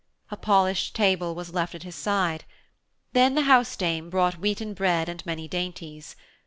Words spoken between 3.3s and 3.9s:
the house